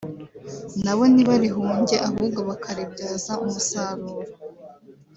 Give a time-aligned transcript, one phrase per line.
[0.83, 4.31] nabo ntibarihunge ahubwo bakaribyaza umusaruro